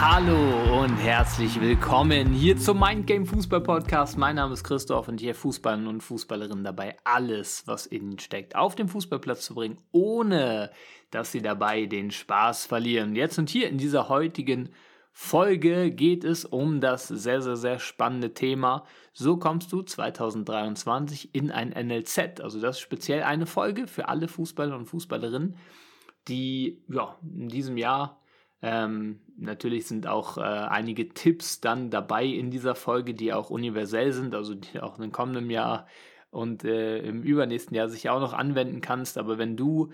[0.00, 4.16] Hallo und herzlich willkommen hier zum Mindgame Fußball Podcast.
[4.16, 8.76] Mein Name ist Christoph und hier Fußballern und Fußballerinnen dabei, alles, was innen steckt, auf
[8.76, 10.70] den Fußballplatz zu bringen, ohne
[11.10, 13.16] dass sie dabei den Spaß verlieren.
[13.16, 14.68] Jetzt und hier in dieser heutigen
[15.12, 18.84] Folge geht es um das sehr, sehr, sehr spannende Thema.
[19.12, 22.40] So kommst du 2023 in ein NLZ.
[22.40, 25.56] Also das ist speziell eine Folge für alle Fußballer und Fußballerinnen,
[26.28, 28.20] die ja, in diesem Jahr
[28.60, 34.12] ähm, natürlich sind auch äh, einige Tipps dann dabei in dieser Folge, die auch universell
[34.12, 35.86] sind, also die auch im kommenden Jahr
[36.30, 39.16] und äh, im übernächsten Jahr sich auch noch anwenden kannst.
[39.16, 39.92] Aber wenn du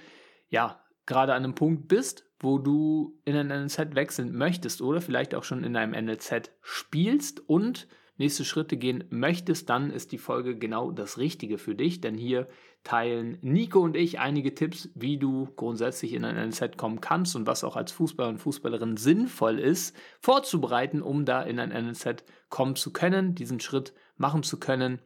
[0.48, 5.34] ja gerade an einem Punkt bist, wo du in ein NLZ wechseln möchtest oder vielleicht
[5.34, 10.56] auch schon in einem NLZ spielst und nächste Schritte gehen möchtest, dann ist die Folge
[10.56, 12.46] genau das Richtige für dich, denn hier
[12.84, 17.46] teilen Nico und ich einige Tipps, wie du grundsätzlich in ein NLZ kommen kannst und
[17.46, 22.76] was auch als Fußballer und Fußballerin sinnvoll ist, vorzubereiten, um da in ein NLZ kommen
[22.76, 25.00] zu können, diesen Schritt machen zu können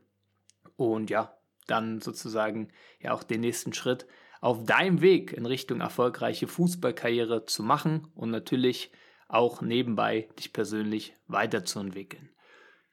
[0.77, 2.69] und ja, dann sozusagen
[3.01, 4.07] ja auch den nächsten Schritt
[4.41, 8.91] auf deinem Weg in Richtung erfolgreiche Fußballkarriere zu machen und natürlich
[9.29, 12.31] auch nebenbei dich persönlich weiterzuentwickeln.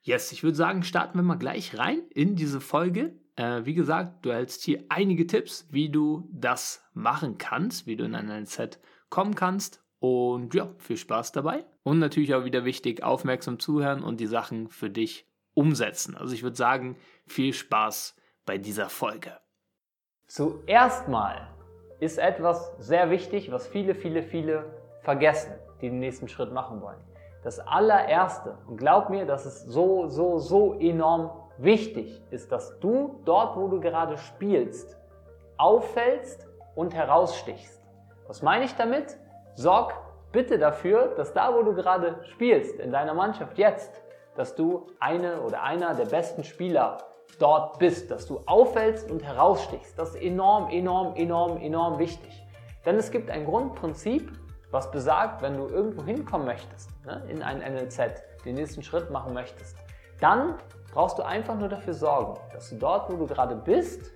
[0.06, 3.16] Yes, ich würde sagen, starten wir mal gleich rein in diese Folge.
[3.38, 8.06] Äh, wie gesagt, du erhältst hier einige Tipps, wie du das machen kannst, wie du
[8.06, 9.84] in ein Set kommen kannst.
[9.98, 11.66] Und ja, viel Spaß dabei.
[11.82, 16.16] Und natürlich auch wieder wichtig, aufmerksam zuhören und die Sachen für dich umsetzen.
[16.16, 19.40] Also ich würde sagen, viel Spaß bei dieser Folge.
[20.28, 21.52] Zuerst mal
[22.00, 27.00] ist etwas sehr wichtig, was viele, viele, viele vergessen, die den nächsten Schritt machen wollen.
[27.46, 31.30] Das allererste, und glaub mir, das ist so, so, so enorm
[31.60, 34.98] wichtig, ist, dass du dort, wo du gerade spielst,
[35.56, 37.84] auffällst und herausstichst.
[38.26, 39.20] Was meine ich damit?
[39.54, 39.94] Sorg
[40.32, 44.02] bitte dafür, dass da, wo du gerade spielst, in deiner Mannschaft jetzt,
[44.36, 46.98] dass du eine oder einer der besten Spieler
[47.38, 50.00] dort bist, dass du auffällst und herausstichst.
[50.00, 52.44] Das ist enorm, enorm, enorm, enorm wichtig.
[52.88, 54.32] Denn es gibt ein Grundprinzip,
[54.76, 59.34] was besagt, wenn du irgendwo hinkommen möchtest, ne, in ein NLZ, den nächsten Schritt machen
[59.34, 59.78] möchtest,
[60.20, 60.56] dann
[60.94, 64.12] brauchst du einfach nur dafür sorgen, dass du dort, wo du gerade bist,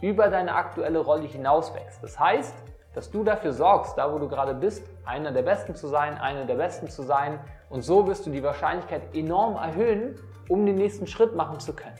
[0.00, 2.02] über deine aktuelle Rolle hinaus wächst.
[2.02, 2.54] Das heißt,
[2.94, 6.44] dass du dafür sorgst, da wo du gerade bist, einer der Besten zu sein, einer
[6.46, 10.14] der Besten zu sein und so wirst du die Wahrscheinlichkeit enorm erhöhen,
[10.48, 11.98] um den nächsten Schritt machen zu können.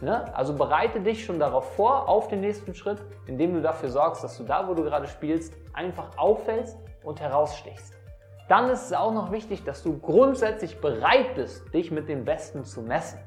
[0.00, 0.34] Ne?
[0.34, 4.36] Also bereite dich schon darauf vor, auf den nächsten Schritt, indem du dafür sorgst, dass
[4.36, 7.94] du da, wo du gerade spielst, einfach auffällst und herausstichst.
[8.48, 12.64] Dann ist es auch noch wichtig, dass du grundsätzlich bereit bist, dich mit den Besten
[12.64, 13.20] zu messen.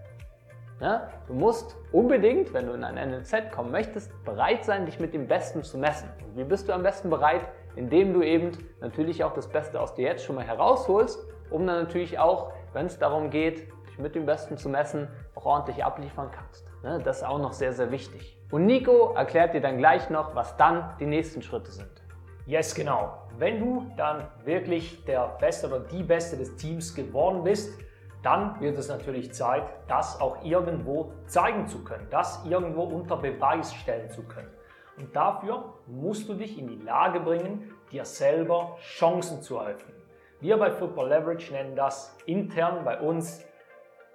[0.82, 5.14] Ja, du musst unbedingt, wenn du in ein NLZ kommen möchtest, bereit sein, dich mit
[5.14, 6.10] dem Besten zu messen.
[6.26, 7.48] Und wie bist du am besten bereit?
[7.78, 8.52] Indem du eben
[8.82, 12.88] natürlich auch das Beste aus dir jetzt schon mal herausholst, um dann natürlich auch, wenn
[12.88, 16.68] es darum geht, dich mit dem Besten zu messen, auch ordentlich abliefern kannst.
[16.84, 18.38] Ja, das ist auch noch sehr, sehr wichtig.
[18.52, 22.03] Und Nico erklärt dir dann gleich noch, was dann die nächsten Schritte sind.
[22.46, 23.18] Yes, genau.
[23.38, 27.80] Wenn du dann wirklich der Beste oder die Beste des Teams geworden bist,
[28.22, 33.74] dann wird es natürlich Zeit, das auch irgendwo zeigen zu können, das irgendwo unter Beweis
[33.74, 34.50] stellen zu können.
[34.98, 39.96] Und dafür musst du dich in die Lage bringen, dir selber Chancen zu eröffnen.
[40.40, 43.46] Wir bei Football Leverage nennen das intern bei uns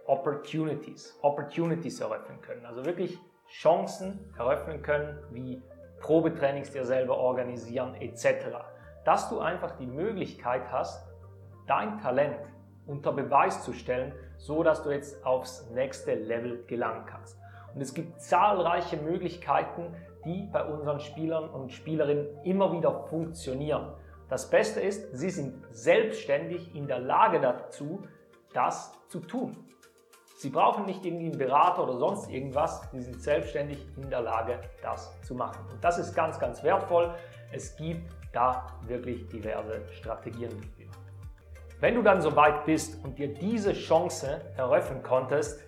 [0.06, 1.18] Opportunities.
[1.22, 2.64] Opportunities eröffnen können.
[2.66, 3.18] Also wirklich
[3.48, 5.62] Chancen eröffnen können, wie
[6.00, 8.46] Probetrainings dir selber organisieren etc.
[9.04, 11.08] Dass du einfach die Möglichkeit hast,
[11.66, 12.38] dein Talent
[12.86, 17.38] unter Beweis zu stellen, so dass du jetzt aufs nächste Level gelangen kannst.
[17.74, 19.94] Und es gibt zahlreiche Möglichkeiten,
[20.24, 23.92] die bei unseren Spielern und Spielerinnen immer wieder funktionieren.
[24.28, 28.02] Das Beste ist, sie sind selbstständig in der Lage dazu,
[28.52, 29.56] das zu tun.
[30.38, 34.60] Sie brauchen nicht irgendwie einen Berater oder sonst irgendwas, sie sind selbstständig in der Lage,
[34.80, 35.58] das zu machen.
[35.68, 37.12] Und das ist ganz, ganz wertvoll.
[37.50, 40.86] Es gibt da wirklich diverse Strategien dafür.
[41.80, 45.58] Wenn du dann soweit bist und dir diese Chance eröffnen konntest,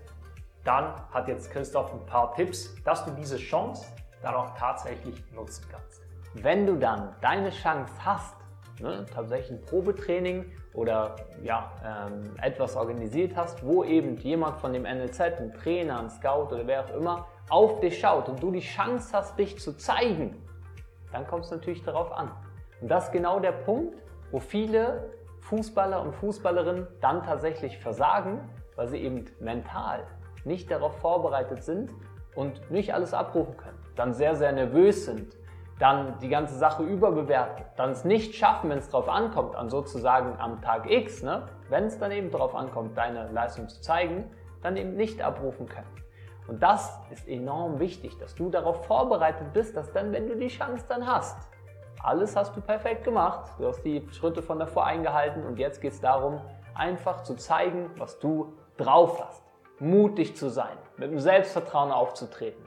[0.63, 3.89] dann hat jetzt Christoph ein paar Tipps, dass du diese Chance
[4.23, 6.03] dann auch tatsächlich nutzen kannst.
[6.35, 8.37] Wenn du dann deine Chance hast,
[8.81, 10.45] ne, tatsächlich ein Probetraining
[10.75, 16.11] oder ja, ähm, etwas organisiert hast, wo eben jemand von dem NLZ, ein Trainer, ein
[16.11, 19.77] Scout oder wer auch immer, auf dich schaut und du die Chance hast, dich zu
[19.77, 20.37] zeigen,
[21.13, 22.31] dann kommt es natürlich darauf an.
[22.81, 24.01] Und das ist genau der Punkt,
[24.31, 25.11] wo viele
[25.41, 28.41] Fußballer und Fußballerinnen dann tatsächlich versagen,
[28.77, 30.07] weil sie eben mental
[30.45, 31.91] nicht darauf vorbereitet sind
[32.35, 33.79] und nicht alles abrufen können.
[33.97, 35.37] Dann sehr, sehr nervös sind,
[35.81, 40.39] dann die ganze Sache überbewerten, dann es nicht schaffen, wenn es darauf ankommt, an sozusagen
[40.39, 44.31] am Tag X, ne, wenn es dann eben darauf ankommt, deine Leistung zu zeigen,
[44.63, 45.89] dann eben nicht abrufen können.
[46.47, 50.49] Und das ist enorm wichtig, dass du darauf vorbereitet bist, dass dann, wenn du die
[50.49, 51.49] Chance dann hast,
[52.03, 55.93] alles hast du perfekt gemacht, du hast die Schritte von davor eingehalten und jetzt geht
[55.93, 56.41] es darum,
[56.75, 59.43] einfach zu zeigen, was du drauf hast.
[59.79, 62.63] Mutig zu sein, mit dem Selbstvertrauen aufzutreten.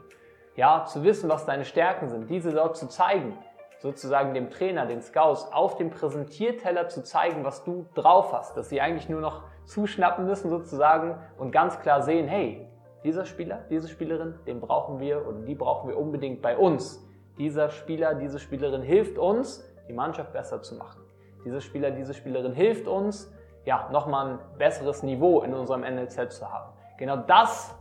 [0.56, 3.36] Ja, zu wissen, was deine Stärken sind, diese dort zu zeigen,
[3.78, 8.68] sozusagen dem Trainer, den Scouts auf dem Präsentierteller zu zeigen, was du drauf hast, dass
[8.68, 12.68] sie eigentlich nur noch zuschnappen müssen sozusagen und ganz klar sehen, hey,
[13.02, 17.06] dieser Spieler, diese Spielerin, den brauchen wir oder die brauchen wir unbedingt bei uns.
[17.36, 21.02] Dieser Spieler, diese Spielerin hilft uns, die Mannschaft besser zu machen.
[21.44, 23.30] Dieser Spieler, diese Spielerin hilft uns,
[23.64, 26.72] ja, nochmal ein besseres Niveau in unserem NLZ zu haben.
[26.96, 27.74] Genau das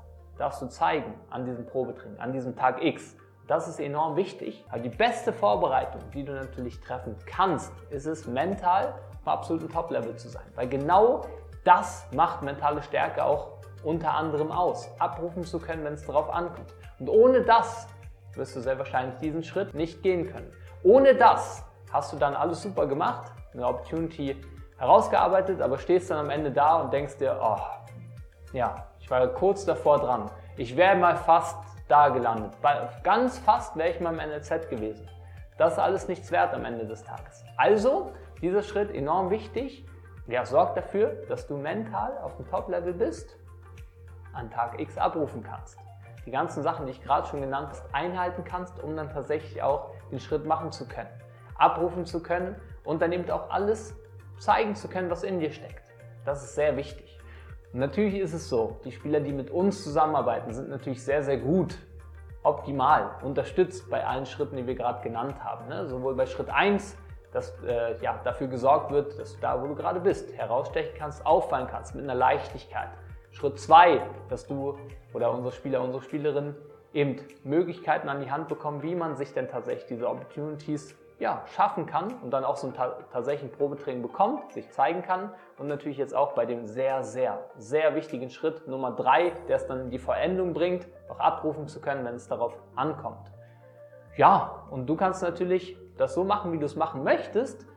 [0.44, 3.16] darfst du zeigen an diesem Probetraining, an diesem Tag X.
[3.48, 4.66] Das ist enorm wichtig.
[4.70, 10.18] Aber die beste Vorbereitung, die du natürlich treffen kannst, ist es, mental auf absolutem Top-Level
[10.18, 10.44] zu sein.
[10.56, 11.22] Weil genau
[11.64, 13.54] das macht mentale Stärke auch
[13.86, 14.90] unter anderem aus.
[15.00, 16.74] Abrufen zu können, wenn es darauf ankommt.
[17.00, 17.88] Und ohne das
[18.34, 20.52] wirst du sehr wahrscheinlich diesen Schritt nicht gehen können.
[20.84, 21.64] Ohne das
[21.94, 24.42] hast du dann alles super gemacht, eine Opportunity
[24.78, 27.60] herausgearbeitet, aber stehst dann am Ende da und denkst dir, oh,
[28.52, 30.32] ja, war kurz davor dran.
[30.58, 31.56] Ich wäre mal fast
[31.88, 32.52] da gelandet.
[33.04, 35.08] Ganz fast wäre ich mal im NLZ gewesen.
[35.60, 37.46] Das ist alles nichts wert am Ende des Tages.
[37.56, 38.12] Also,
[38.42, 39.86] dieser Schritt enorm wichtig.
[40.26, 43.38] Ja, sorgt dafür, dass du mental auf dem Top-Level bist,
[44.34, 45.78] an Tag X abrufen kannst.
[46.26, 49.92] Die ganzen Sachen, die ich gerade schon genannt habe, einhalten kannst, um dann tatsächlich auch
[50.10, 51.10] den Schritt machen zu können.
[51.56, 53.96] Abrufen zu können und dann eben auch alles
[54.40, 55.84] zeigen zu können, was in dir steckt.
[56.26, 57.20] Das ist sehr wichtig.
[57.76, 61.76] Natürlich ist es so, die Spieler, die mit uns zusammenarbeiten, sind natürlich sehr, sehr gut,
[62.44, 65.68] optimal, unterstützt bei allen Schritten, die wir gerade genannt haben.
[65.70, 65.88] Ne?
[65.88, 66.96] Sowohl bei Schritt 1,
[67.32, 71.26] dass äh, ja, dafür gesorgt wird, dass du da, wo du gerade bist, herausstechen kannst,
[71.26, 72.90] auffallen kannst mit einer Leichtigkeit.
[73.32, 74.78] Schritt 2, dass du
[75.14, 76.56] oder unsere Spieler, unsere Spielerinnen
[76.94, 81.86] eben Möglichkeiten an die Hand bekommen, wie man sich denn tatsächlich diese Opportunities ja, schaffen
[81.86, 85.68] kann und dann auch so ein ta tatsächlich ein Probetraining bekommt, sich zeigen kann und
[85.68, 89.80] natürlich jetzt auch bei dem sehr, sehr, sehr wichtigen Schritt Nummer drei, der es dann
[89.80, 93.32] in die Vollendung bringt, auch abrufen zu können, wenn es darauf ankommt.
[94.18, 97.68] Ja, und du kannst natürlich das so machen, wie du es machen möchtest.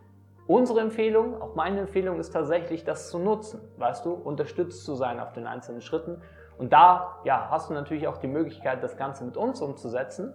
[0.48, 5.20] Unsere Empfehlung, auch meine Empfehlung ist tatsächlich, das zu nutzen, weißt du, unterstützt zu sein
[5.20, 6.20] auf den einzelnen Schritten.
[6.58, 10.34] Und da ja, hast du natürlich auch die Möglichkeit, das Ganze mit uns umzusetzen.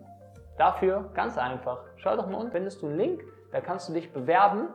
[0.58, 1.84] Dafür ganz einfach.
[1.98, 4.70] Schau doch mal unten, findest du einen Link, da kannst du dich bewerben.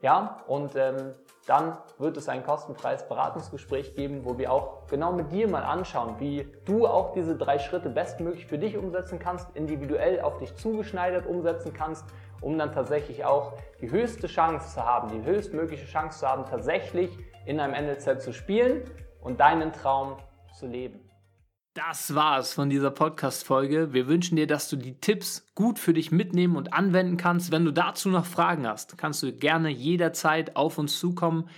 [0.00, 1.12] Ja, und ähm,
[1.46, 6.16] dann wird es ein kostenfreies Beratungsgespräch geben, wo wir auch genau mit dir mal anschauen,
[6.18, 11.26] wie du auch diese drei Schritte bestmöglich für dich umsetzen kannst, individuell auf dich zugeschneidert
[11.26, 12.04] umsetzen kannst,
[12.40, 17.16] um dann tatsächlich auch die höchste Chance zu haben, die höchstmögliche Chance zu haben, tatsächlich
[17.44, 18.82] in einem NLZ zu spielen
[19.20, 20.16] und deinen Traum
[20.52, 21.11] zu leben.
[21.74, 23.94] Das war's von dieser Podcast-Folge.
[23.94, 27.50] Wir wünschen dir, dass du die Tipps gut für dich mitnehmen und anwenden kannst.
[27.50, 31.48] Wenn du dazu noch Fragen hast, kannst du gerne jederzeit auf uns zukommen.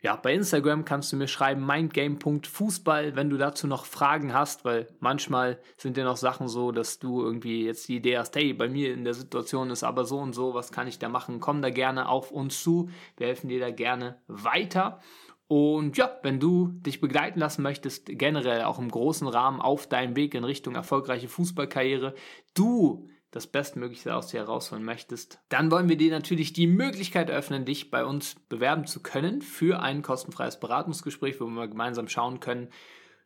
[0.00, 4.86] Ja, bei Instagram kannst du mir schreiben mindgame.fußball, wenn du dazu noch Fragen hast, weil
[5.00, 8.68] manchmal sind ja noch Sachen so, dass du irgendwie jetzt die Idee hast, hey, bei
[8.68, 11.40] mir in der Situation ist aber so und so, was kann ich da machen?
[11.40, 12.90] Komm da gerne auf uns zu.
[13.16, 15.00] Wir helfen dir da gerne weiter.
[15.48, 20.14] Und ja, wenn du dich begleiten lassen möchtest, generell auch im großen Rahmen auf deinem
[20.14, 22.14] Weg in Richtung erfolgreiche Fußballkarriere,
[22.52, 27.64] du das Bestmögliche aus dir herausholen möchtest, dann wollen wir dir natürlich die Möglichkeit eröffnen,
[27.64, 32.68] dich bei uns bewerben zu können für ein kostenfreies Beratungsgespräch, wo wir gemeinsam schauen können,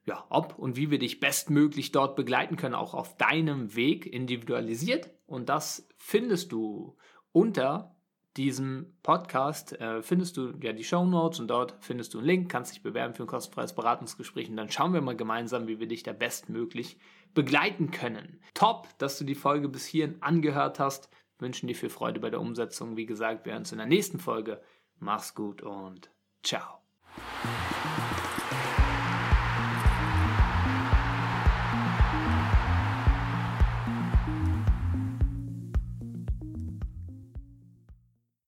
[0.05, 5.11] ja, ob und wie wir dich bestmöglich dort begleiten können, auch auf deinem Weg individualisiert.
[5.27, 6.97] Und das findest du
[7.31, 7.92] unter
[8.37, 12.51] diesem Podcast äh, findest du ja die Show Notes und dort findest du einen Link,
[12.51, 15.89] kannst dich bewerben für ein kostenfreies Beratungsgespräch und dann schauen wir mal gemeinsam, wie wir
[15.89, 16.99] dich da bestmöglich
[17.35, 18.41] begleiten können.
[18.55, 21.11] Top, dass du die Folge bis hierhin angehört hast.
[21.39, 22.97] wünschen dir viel Freude bei der Umsetzung.
[22.97, 24.63] Wie gesagt, wir hören uns in der nächsten Folge.
[24.99, 26.11] Mach's gut und
[26.43, 26.79] ciao.